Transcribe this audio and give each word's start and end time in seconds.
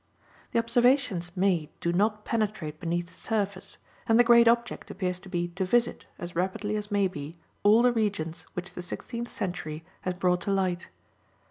The 0.51 0.57
observations 0.57 1.29
made 1.37 1.69
do 1.79 1.93
not 1.93 2.25
penetrate 2.25 2.79
beneath 2.79 3.05
the 3.09 3.13
surface, 3.13 3.77
and 4.07 4.17
the 4.19 4.23
great 4.23 4.47
object 4.47 4.89
appears 4.89 5.19
to 5.19 5.29
be 5.29 5.49
to 5.49 5.63
visit, 5.63 6.07
as 6.17 6.35
rapidly 6.35 6.75
as 6.75 6.89
may 6.89 7.07
be, 7.07 7.37
all 7.61 7.83
the 7.83 7.93
regions 7.93 8.47
which 8.55 8.73
the 8.73 8.81
sixteenth 8.81 9.29
century 9.29 9.85
has 10.01 10.15
brought 10.15 10.41
to 10.41 10.51
light. 10.51 10.87